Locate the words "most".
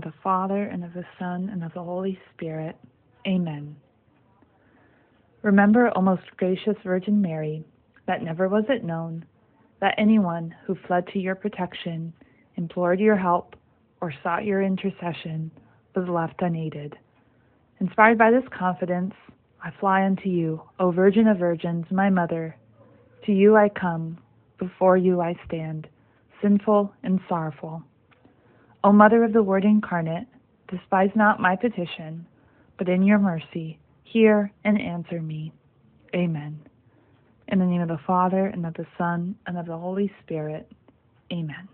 6.00-6.22